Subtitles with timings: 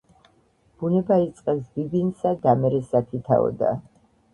[0.83, 3.81] ბუნება იწყებს ბიბინსა, და მერე სათითაოდა